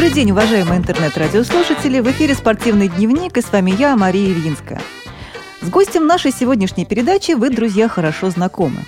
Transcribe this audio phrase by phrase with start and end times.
[0.00, 2.00] Добрый день, уважаемые интернет-радиослушатели.
[2.00, 4.80] В эфире «Спортивный дневник» и с вами я, Мария Ильинская.
[5.60, 8.86] С гостем нашей сегодняшней передачи вы, друзья, хорошо знакомы.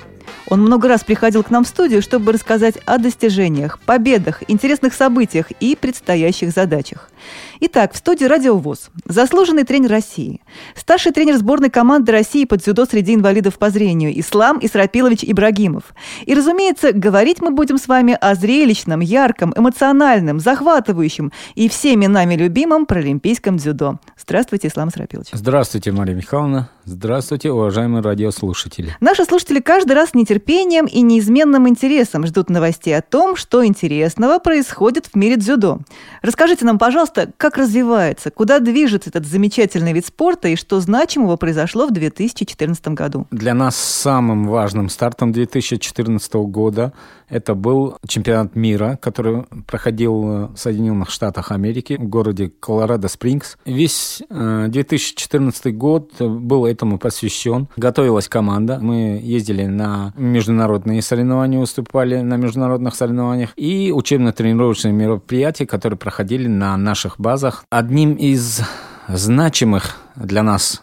[0.48, 5.51] Он много раз приходил к нам в студию, чтобы рассказать о достижениях, победах, интересных событиях
[5.61, 7.11] и предстоящих задачах.
[7.60, 10.41] Итак, в студии «Радио ВОЗ» заслуженный тренер России,
[10.75, 15.95] старший тренер сборной команды России по дзюдо среди инвалидов по зрению Ислам Исрапилович Ибрагимов.
[16.27, 22.34] И, разумеется, говорить мы будем с вами о зрелищном, ярком, эмоциональном, захватывающем и всеми нами
[22.34, 23.98] любимом паралимпийском дзюдо.
[24.16, 25.28] Здравствуйте, Ислам Исрапилович.
[25.33, 26.70] Здравствуйте, Мария Михайловна.
[26.84, 28.97] Здравствуйте, уважаемые радиослушатели.
[29.00, 34.41] Наши слушатели каждый раз с нетерпением и неизменным интересом ждут новостей о том, что интересного
[34.41, 35.78] происходит в мире дзюдо.
[36.23, 41.87] Расскажите нам, пожалуйста, как развивается, куда движется этот замечательный вид спорта и что значимого произошло
[41.87, 43.27] в 2014 году?
[43.30, 46.92] Для нас самым важным стартом 2014 года
[47.28, 53.56] это был чемпионат мира, который проходил в Соединенных Штатах Америки в городе Колорадо-Спрингс.
[53.64, 57.69] Весь 2014 год был этому посвящен.
[57.77, 58.78] Готовилась команда.
[58.80, 66.77] Мы ездили на международные соревнования, выступали на международных соревнованиях и учебно-тренировочные мероприятия, которые проходили на
[66.77, 67.64] наших базах.
[67.70, 68.61] Одним из
[69.08, 70.83] значимых для нас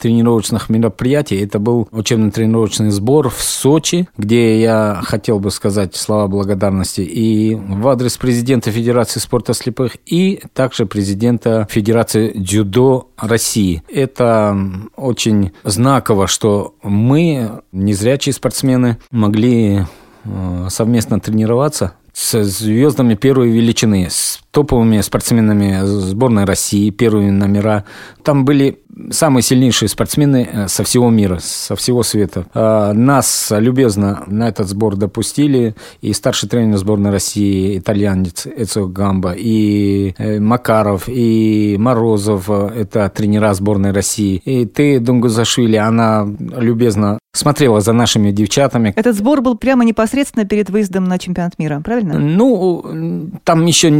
[0.00, 1.36] тренировочных мероприятий.
[1.36, 7.86] Это был учебно-тренировочный сбор в Сочи, где я хотел бы сказать слова благодарности и в
[7.86, 13.82] адрес президента Федерации спорта слепых, и также президента Федерации дзюдо России.
[13.88, 14.56] Это
[14.96, 19.84] очень знаково, что мы, незрячие спортсмены, могли
[20.24, 27.84] э, совместно тренироваться с звездами первой величины, с топовыми спортсменами сборной России, первые номера.
[28.22, 28.78] Там были
[29.10, 32.46] самые сильнейшие спортсмены э, со всего мира, со всего света.
[32.54, 39.34] А, нас любезно на этот сбор допустили и старший тренер сборной России, итальянец Эцио Гамба,
[39.36, 44.36] и э, Макаров, и Морозов, э, это тренера сборной России.
[44.44, 46.26] И ты, Дунгузашвили, она
[46.56, 48.92] любезно смотрела за нашими девчатами.
[48.96, 52.18] Этот сбор был прямо непосредственно перед выездом на чемпионат мира, правильно?
[52.18, 53.90] Ну, там еще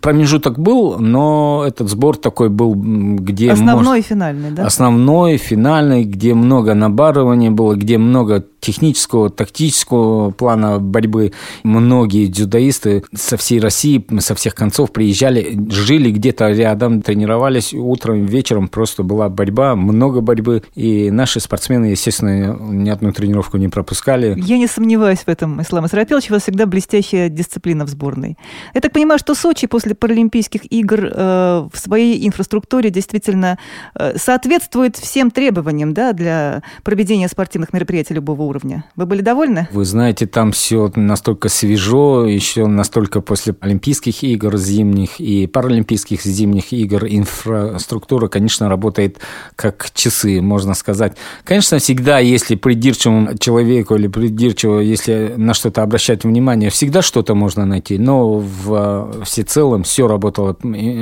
[0.00, 3.52] промежуток был, но этот сбор такой был, где...
[3.52, 4.06] Основной может...
[4.06, 4.66] финальный, да?
[4.66, 11.32] Основной, финальный, где много набарывания было, где много технического, тактического плана борьбы.
[11.62, 18.66] Многие дзюдоисты со всей России, со всех концов приезжали, жили где-то рядом, тренировались утром, вечером.
[18.68, 20.64] Просто была борьба, много борьбы.
[20.74, 24.34] И наши спортсмены, естественно, ни одну тренировку не пропускали.
[24.36, 26.30] Я не сомневаюсь в этом, Ислам Исрапилович.
[26.30, 28.36] У вас всегда блестящая дисциплина в сборной.
[28.74, 33.58] Я так понимаю, что Сочи после Паралимпийских игр э, в своей инфраструктуре действительно
[33.94, 38.86] э, соответствует всем требованиям да, для проведения спортивных мероприятий любого уровня.
[38.96, 39.68] Вы были довольны?
[39.72, 46.72] Вы знаете, там все настолько свежо, еще настолько после Олимпийских игр зимних и Паралимпийских зимних
[46.72, 49.18] игр инфраструктура, конечно, работает
[49.56, 51.18] как часы, можно сказать.
[51.44, 57.66] Конечно, всегда, если придирчивому человеку или придирчиво, если на что-то обращать внимание, всегда что-то можно
[57.66, 59.20] найти, но в
[59.66, 60.56] всецелом все работало,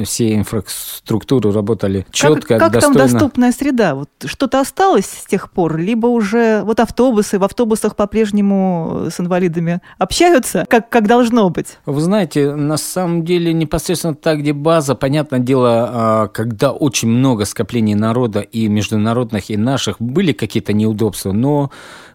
[0.05, 2.99] все инфраструктуры работали четко, как, как достойно.
[2.99, 3.95] там доступная среда?
[3.95, 5.77] Вот что-то осталось с тех пор?
[5.77, 11.79] Либо уже вот автобусы, в автобусах по-прежнему с инвалидами общаются, как, как должно быть?
[11.87, 17.45] Вы знаете, на самом деле непосредственно так, где база, понятное дело, а, когда очень много
[17.45, 21.71] скоплений народа и международных, и наших, были какие-то неудобства, но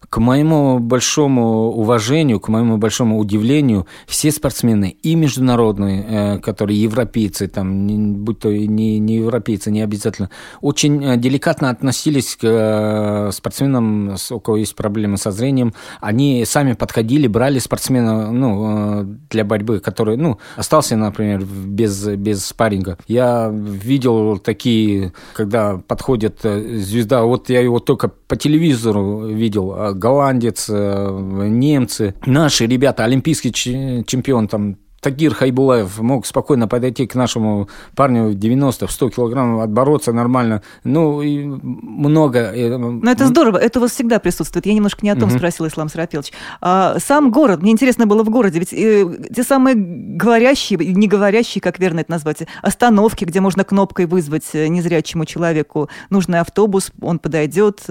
[0.10, 7.48] к моему большому уважению, к моему большому удивлению, все спортсмены и международные, э, которые европейцы,
[7.48, 10.30] там, будь то не, не европейцы, не обязательно,
[10.62, 15.74] очень э, деликатно относились к э, спортсменам, у кого есть проблемы со зрением.
[16.02, 22.98] Они сами подходили, брали спортсмена ну, для борьбы, который ну, остался, например, без, без спарринга.
[23.08, 31.48] Я видел такие, когда подходит звезда, вот я его только по телевизору видел, голландец, э,
[31.50, 38.36] немцы, наши ребята, олимпийский чемпион, там Тагир Хайбулаев мог спокойно подойти к нашему парню в
[38.36, 40.62] 90 в 100 килограммов, отбороться нормально.
[40.84, 42.52] Ну, и много.
[42.56, 43.58] Ну, это здорово.
[43.58, 44.66] Это у вас всегда присутствует.
[44.66, 45.38] Я немножко не о том угу.
[45.38, 46.32] спросила, Ислам Сарапилович.
[46.62, 51.62] А, сам город, мне интересно было в городе, ведь э, те самые говорящие, не говорящие,
[51.62, 57.20] как верно это назвать, остановки, где можно кнопкой вызвать э, незрячему человеку нужный автобус, он
[57.20, 57.82] подойдет.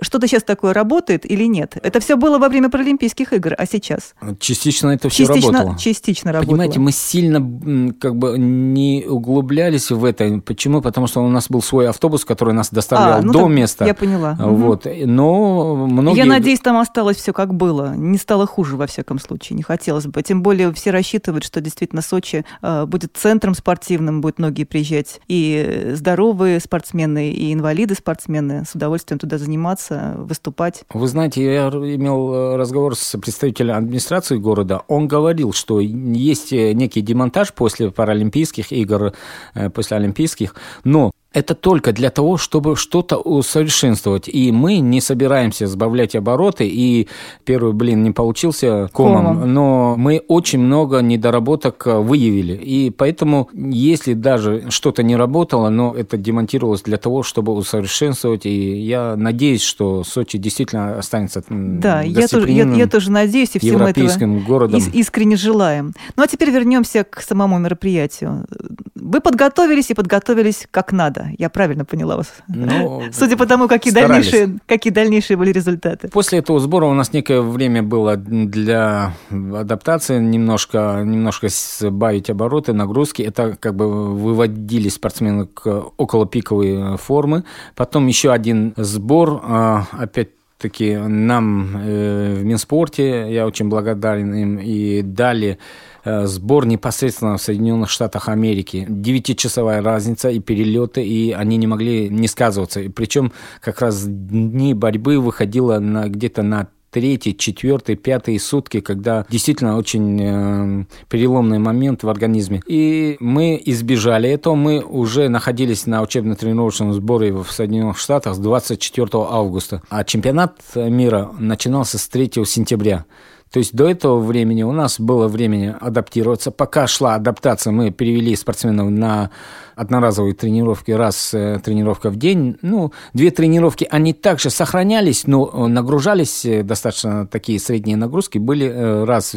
[0.00, 1.76] Что-то сейчас такое работает или нет?
[1.82, 4.14] Это все было во время Паралимпийских игр, а сейчас?
[4.38, 5.78] Частично это все частично, работало.
[5.78, 10.40] Частично работало Понимаете, мы сильно как бы не углублялись в это.
[10.44, 10.82] Почему?
[10.82, 13.84] Потому что у нас был свой автобус, который нас доставлял а, ну, до места.
[13.86, 14.36] Я поняла.
[14.38, 14.86] Вот.
[15.04, 16.18] Но многие...
[16.18, 17.94] Я надеюсь, там осталось все как было.
[17.96, 19.56] Не стало хуже, во всяком случае.
[19.56, 20.22] Не хотелось бы.
[20.22, 25.20] Тем более все рассчитывают, что действительно Сочи э, будет центром спортивным, будут многие приезжать.
[25.28, 30.84] И здоровые спортсмены, и инвалиды-спортсмены с удовольствием туда заниматься, выступать.
[30.92, 34.82] Вы знаете, я имел э, разговор с представителем администрации города.
[34.88, 39.12] Он говорил, что есть э, некий демонтаж после Паралимпийских игр,
[39.54, 40.54] э, после Олимпийских,
[40.84, 44.28] но это только для того, чтобы что-то усовершенствовать.
[44.28, 46.68] И мы не собираемся сбавлять обороты.
[46.68, 47.08] И
[47.44, 49.54] первый блин не получился комом, комом.
[49.54, 52.54] но мы очень много недоработок выявили.
[52.54, 58.46] И поэтому, если даже что-то не работало, но это демонтировалось для того, чтобы усовершенствовать.
[58.46, 63.58] И я надеюсь, что Сочи действительно останется Да, я тоже, я, я тоже надеюсь, и
[63.58, 64.82] всем европейским этого городом.
[64.92, 65.92] искренне желаем.
[66.16, 68.46] Ну а теперь вернемся к самому мероприятию.
[68.94, 71.21] Вы подготовились и подготовились как надо.
[71.38, 72.32] Я правильно поняла вас?
[72.48, 76.08] Ну, Судя по тому, какие дальнейшие, какие дальнейшие были результаты.
[76.08, 83.22] После этого сбора у нас некое время было для адаптации, немножко, немножко сбавить обороты, нагрузки.
[83.22, 85.66] Это как бы выводили спортсмены к
[85.96, 87.44] около пиковой формы.
[87.74, 90.30] Потом еще один сбор, а, опять
[90.62, 95.58] таки нам э, в Минспорте, я очень благодарен им, и дали
[96.04, 98.86] Э, сбор непосредственно в Соединенных Штатах Америки.
[98.88, 102.80] Девятичасовая разница и перелеты, и они не могли не сказываться.
[102.80, 109.26] И причем как раз дни борьбы выходило на, где-то на третий, четвертый, пятый сутки, когда
[109.30, 112.62] действительно очень э, переломный момент в организме.
[112.66, 114.54] И мы избежали этого.
[114.54, 119.82] Мы уже находились на учебно-тренировочном сборе в Соединенных Штатах с 24 августа.
[119.88, 123.06] А чемпионат мира начинался с 3 сентября.
[123.52, 126.50] То есть до этого времени у нас было времени адаптироваться.
[126.50, 129.30] Пока шла адаптация, мы перевели спортсменов на
[129.74, 132.56] одноразовые тренировки, раз э, тренировка в день.
[132.62, 139.04] Ну, две тренировки, они также сохранялись, но э, нагружались, э, достаточно такие средние нагрузки были
[139.04, 139.34] раз.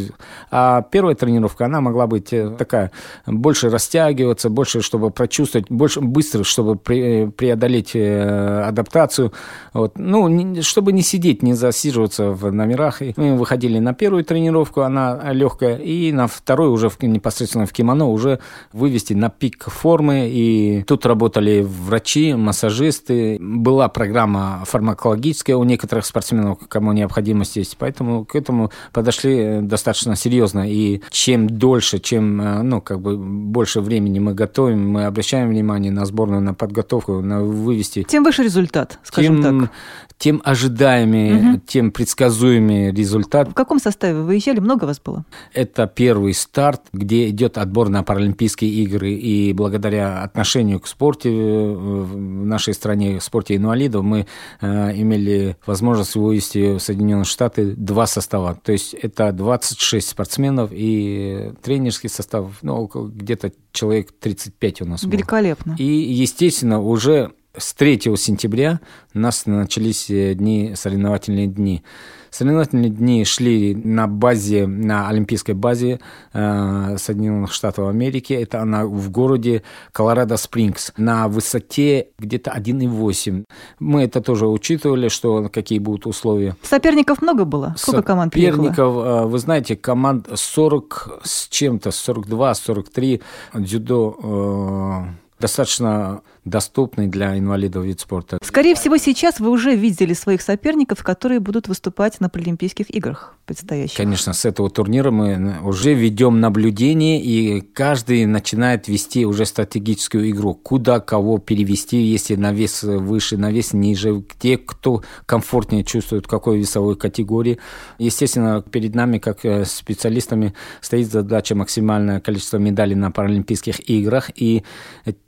[0.51, 2.91] А первая тренировка, она могла быть такая,
[3.25, 9.33] больше растягиваться, больше, чтобы прочувствовать, больше быстро, чтобы преодолеть адаптацию.
[9.73, 9.97] Вот.
[9.97, 13.01] Ну, чтобы не сидеть, не засиживаться в номерах.
[13.15, 18.07] Мы выходили на первую тренировку, она легкая, и на вторую уже в, непосредственно в кимоно
[18.07, 18.39] уже
[18.73, 23.37] вывести на пик формы, и тут работали врачи, массажисты.
[23.39, 27.77] Была программа фармакологическая у некоторых спортсменов, кому необходимость есть.
[27.77, 30.69] Поэтому к этому подошли достаточно серьезно.
[30.69, 35.91] И чем дольше, чем э, ну, как бы больше времени мы готовим, мы обращаем внимание
[35.91, 38.03] на сборную, на подготовку, на вывести.
[38.03, 39.71] Тем выше результат, скажем тем, так.
[40.17, 41.61] Тем ожидаемый, угу.
[41.67, 43.49] тем предсказуемый результат.
[43.49, 44.59] В каком составе вы выезжали?
[44.59, 45.25] Много вас было?
[45.53, 49.11] Это первый старт, где идет отбор на Паралимпийские игры.
[49.11, 54.25] И благодаря отношению к спорте э, в нашей стране, в спорте инвалидов, мы
[54.61, 58.57] э, имели возможность вывести в Соединенные Штаты два состава.
[58.63, 65.03] То есть это 26 спортсменов и тренерский состав, ну, где-то человек 35 у нас.
[65.03, 65.73] Великолепно.
[65.73, 65.81] Было.
[65.81, 68.79] И, естественно, уже с 3 сентября
[69.13, 71.83] у нас начались э, дни, соревновательные дни.
[72.29, 76.01] Соревновательные дни шли на базе, на олимпийской базе
[76.33, 78.33] э, Соединенных Штатов Америки.
[78.33, 79.63] Это она в городе
[79.93, 83.45] Колорадо Спрингс на высоте где-то 1,8.
[83.79, 86.57] Мы это тоже учитывали, что какие будут условия.
[86.61, 87.73] Соперников много было?
[87.77, 88.63] Сколько команд приехало?
[88.63, 93.21] Соперников, э, вы знаете, команд 40 с чем-то, 42, 43
[93.53, 98.37] дзюдо э, достаточно доступный для инвалидов вид спорта.
[98.43, 103.97] Скорее всего, сейчас вы уже видели своих соперников, которые будут выступать на Паралимпийских играх предстоящих.
[103.97, 110.53] Конечно, с этого турнира мы уже ведем наблюдение, и каждый начинает вести уже стратегическую игру.
[110.53, 116.95] Куда кого перевести, если навес выше, навес ниже, где кто комфортнее чувствует, в какой весовой
[116.95, 117.57] категории.
[117.97, 124.63] Естественно, перед нами, как э, специалистами, стоит задача максимальное количество медалей на Паралимпийских играх, и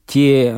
[0.08, 0.56] те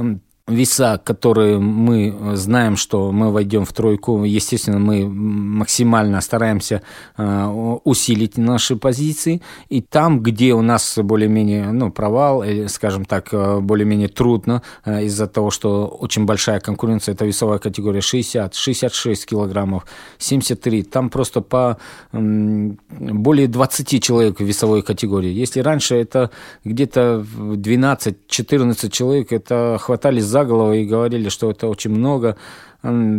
[0.49, 6.81] веса, которые мы знаем, что мы войдем в тройку, естественно, мы максимально стараемся
[7.17, 7.45] э,
[7.83, 9.41] усилить наши позиции.
[9.69, 15.27] И там, где у нас более-менее ну, провал, скажем так, э, более-менее трудно э, из-за
[15.27, 19.85] того, что очень большая конкуренция, это весовая категория 60, 66 килограммов,
[20.17, 21.77] 73, там просто по
[22.11, 25.31] более 20 человек в весовой категории.
[25.31, 26.31] Если раньше это
[26.63, 32.35] где-то 12-14 человек, это хватали за за голову и говорили, что это очень много.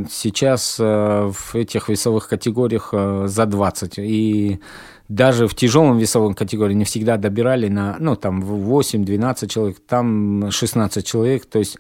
[0.09, 3.99] Сейчас э, в этих весовых категориях э, за 20.
[3.99, 4.59] И
[5.09, 11.05] даже в тяжелом весовом категории не всегда добирали на, ну, там, 8-12 человек, там 16
[11.05, 11.79] человек, то есть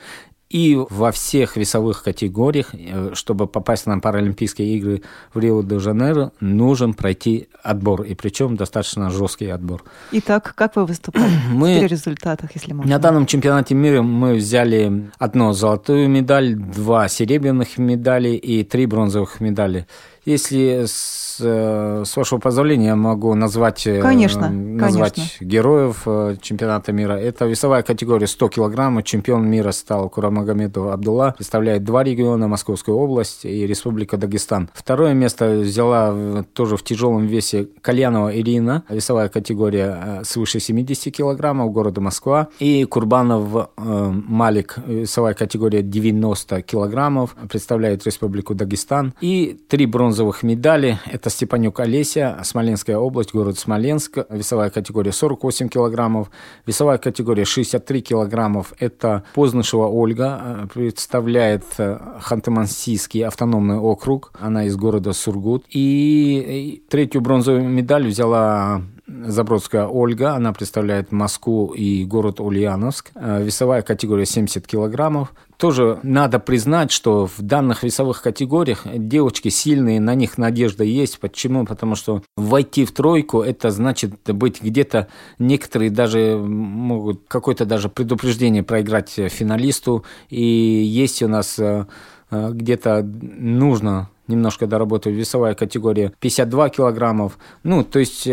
[0.50, 5.02] и во всех весовых категориях, э, чтобы попасть на Паралимпийские игры
[5.33, 9.85] в Рио-де-Жанейро, нужен пройти отбор, и причем достаточно жесткий отбор.
[10.11, 12.90] Итак, как вы выступали мы, в результатах, если можно?
[12.90, 19.40] На данном чемпионате мира мы взяли одну золотую медаль, два серебряных медали и три бронзовых
[19.40, 19.87] медали.
[20.24, 25.44] Если с, э, с вашего позволения я могу назвать, э, конечно, назвать конечно.
[25.44, 27.14] героев э, чемпионата мира.
[27.14, 29.04] Это весовая категория 100 килограммов.
[29.04, 31.34] Чемпион мира стал Курамагомедов Абдулла.
[31.36, 34.68] Представляет два региона, Московскую область и Республика Дагестан.
[34.74, 38.84] Второе место взяла тоже в тяжелом весе Кальянова Ирина.
[38.90, 42.48] Весовая категория свыше 70 килограммов, города Москва.
[42.58, 49.14] И Курбанов Малик, весовая категория 90 килограммов, представляет Республику Дагестан.
[49.20, 50.97] И три бронзовых бронзовых медалей.
[51.07, 54.19] Это Степанюк Олеся, Смоленская область, город Смоленск.
[54.29, 56.31] Весовая категория 48 килограммов.
[56.67, 58.75] Весовая категория 63 килограммов.
[58.81, 64.33] Это Познышева Ольга, э, представляет э, Ханты-Мансийский автономный округ.
[64.40, 65.64] Она из города Сургут.
[65.69, 68.83] И третью бронзовую медаль взяла
[69.25, 73.11] Забродская Ольга, она представляет Москву и город Ульяновск.
[73.14, 75.33] Э, весовая категория 70 килограммов.
[75.57, 81.19] Тоже надо признать, что в данных весовых категориях девочки сильные, на них надежда есть.
[81.19, 81.67] Почему?
[81.67, 88.62] Потому что войти в тройку, это значит быть где-то, некоторые даже могут какое-то даже предупреждение
[88.62, 90.05] проиграть финалисту.
[90.29, 91.87] И есть у нас э,
[92.31, 97.38] э, где-то нужно немножко доработать весовая категория 52 килограммов.
[97.64, 98.29] Ну, то есть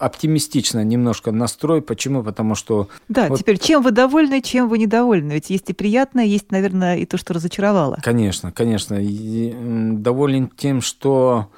[0.00, 1.82] оптимистично немножко настрой.
[1.82, 2.22] Почему?
[2.22, 2.88] Потому что...
[3.08, 3.38] Да, вот...
[3.38, 5.32] теперь чем вы довольны, чем вы недовольны?
[5.32, 7.98] Ведь есть и приятное, есть, наверное, и то, что разочаровало.
[8.02, 8.96] Конечно, конечно.
[8.98, 9.54] И
[9.92, 11.48] доволен тем, что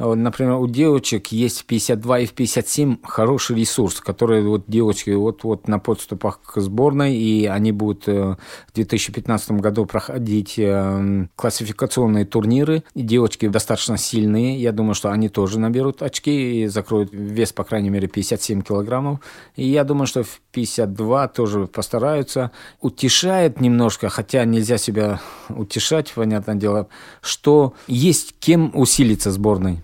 [0.00, 5.68] например, у девочек есть в 52 и в 57 хороший ресурс, который вот девочки вот-вот
[5.68, 8.36] на подступах к сборной, и они будут э,
[8.68, 12.82] в 2015 году проходить э, классификационные турниры.
[12.94, 14.58] И девочки достаточно сильные.
[14.58, 19.20] Я думаю, что они тоже наберут очки и закроют вес, по крайней мере, 57 килограммов.
[19.56, 22.52] И я думаю, что в 52 тоже постараются.
[22.80, 26.88] Утешает немножко, хотя нельзя себя утешать, понятное дело,
[27.20, 29.82] что есть кем усилиться сборной.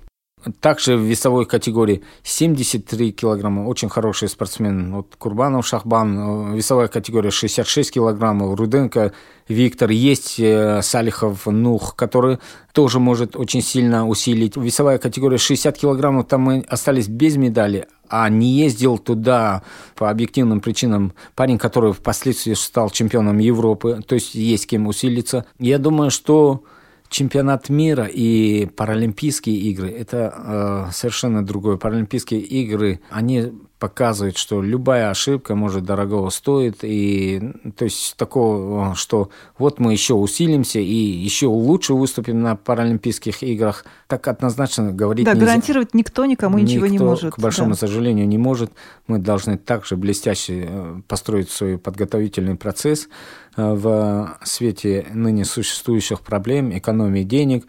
[0.60, 4.94] Также в весовой категории 73 килограмма, очень хороший спортсмен.
[4.94, 9.12] Вот Курбанов Шахбан, э, весовая категория 66 килограммов, Руденко
[9.48, 12.38] Виктор, есть э, Салихов Нух, который
[12.72, 14.56] тоже может очень сильно усилить.
[14.56, 19.62] Весовая категория 60 килограммов, там мы остались без медали, а не ездил туда
[19.96, 25.44] по объективным причинам парень, который впоследствии стал чемпионом Европы, то есть есть кем усилиться.
[25.58, 26.62] Я думаю, что
[27.08, 31.76] чемпионат мира и Паралимпийские игры– это э, совершенно другое.
[31.76, 36.78] Паралимпийские игры, они показывают, что любая ошибка может дорого стоить.
[36.82, 37.40] И,
[37.76, 43.84] то есть такого, что вот мы еще усилимся и еще лучше выступим на Паралимпийских играх,
[44.06, 45.46] так однозначно говорить Да, нельзя.
[45.46, 47.34] гарантировать никто никому никто, ничего не может.
[47.34, 47.76] к большому да.
[47.76, 48.72] сожалению, не может.
[49.06, 53.08] Мы должны также блестяще э, построить свой подготовительный процесс
[53.56, 57.66] э, в свете ныне существующих проблем, экономии денег,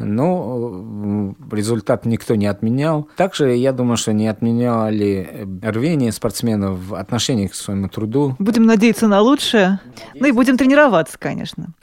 [0.00, 3.08] но э, результат никто не отменял.
[3.16, 8.36] Также я думаю, что не отменяли рвение спортсменов в отношении к своему труду.
[8.38, 9.80] Будем надеяться на лучшее.
[10.14, 11.74] Ну и будем тренироваться, конечно.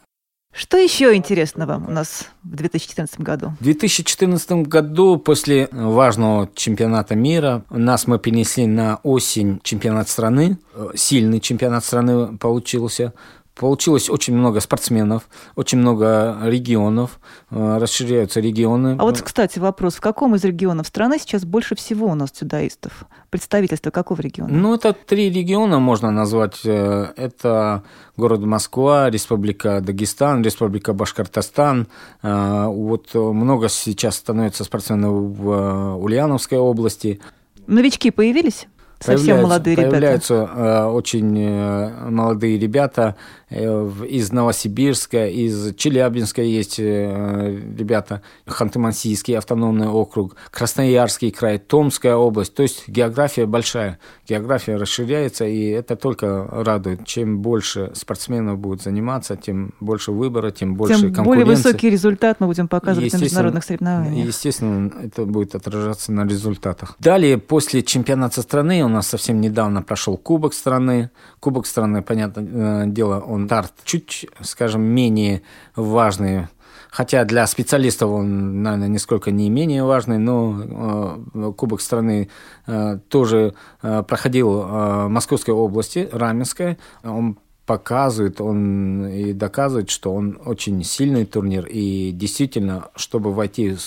[0.58, 3.54] Что еще интересного у нас в 2014 году?
[3.60, 10.58] В 2014 году, после важного чемпионата мира, нас мы перенесли на осень чемпионат страны.
[10.74, 13.14] Э, сильный чемпионат страны получился.
[13.58, 15.24] Получилось очень много спортсменов,
[15.56, 18.96] очень много регионов, э, расширяются регионы.
[19.00, 19.96] А вот, кстати, вопрос.
[19.96, 23.06] В каком из регионов страны сейчас больше всего у нас дзюдоистов?
[23.32, 24.54] Представительство какого региона?
[24.54, 26.60] Ну, это три региона можно назвать.
[26.66, 27.84] Э, это
[28.16, 31.88] город Москва, Республика Дагестан, Республика Башкортостан.
[32.22, 37.20] Э, вот много сейчас становится спортсменов в Ульяновской области.
[37.66, 38.68] Новички появились?
[39.00, 39.92] Совсем молодые ребята.
[39.92, 43.16] Появляются э, очень э, молодые ребята
[43.50, 52.54] из Новосибирска, из Челябинска есть э, ребята, Ханты-Мансийский автономный округ, Красноярский край, Томская область.
[52.54, 57.06] То есть география большая, география расширяется, и это только радует.
[57.06, 61.46] Чем больше спортсменов будет заниматься, тем больше выбора, тем больше тем конкуренции.
[61.46, 64.28] более высокий результат мы будем показывать на международных соревнованиях.
[64.28, 66.96] Естественно, это будет отражаться на результатах.
[67.00, 71.12] Далее, после чемпионата страны у нас совсем недавно прошел Кубок страны.
[71.40, 75.42] Кубок страны, понятное э, дело, он старт чуть, скажем, менее
[75.76, 76.48] важный
[76.90, 82.30] хотя для специалистов он, наверное, нисколько не менее важный, но э, Кубок страны
[82.66, 83.54] э, тоже
[83.84, 86.78] э, проходил в Московской области, Раменской.
[87.04, 91.68] Он показывает, он и доказывает, что он очень сильный турнир.
[91.68, 93.82] И действительно, чтобы войти в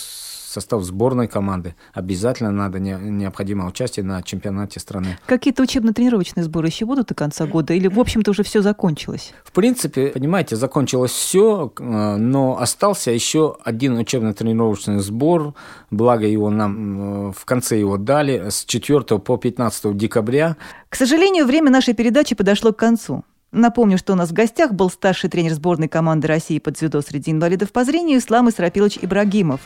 [0.50, 5.18] состав сборной команды, обязательно надо не, необходимо участие на чемпионате страны.
[5.26, 7.74] Какие-то учебно-тренировочные сборы еще будут до конца года?
[7.74, 9.32] Или, в общем-то, уже все закончилось?
[9.44, 15.54] В принципе, понимаете, закончилось все, э, но остался еще один учебно-тренировочный сбор,
[15.90, 20.56] благо его нам э, в конце его дали, с 4 по 15 декабря.
[20.88, 23.24] К сожалению, время нашей передачи подошло к концу.
[23.52, 27.32] Напомню, что у нас в гостях был старший тренер сборной команды России по дзюдо среди
[27.32, 29.60] инвалидов по зрению Ислам Исрапилович Ибрагимов.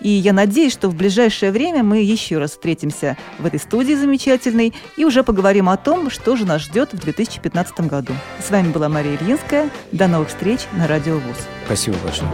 [0.00, 4.72] И я надеюсь, что в ближайшее время мы еще раз встретимся в этой студии замечательной
[4.96, 8.12] и уже поговорим о том, что же нас ждет в 2015 году.
[8.40, 9.68] С вами была Мария Ильинская.
[9.90, 11.38] До новых встреч на Радио ВУЗ.
[11.66, 12.30] Спасибо большое.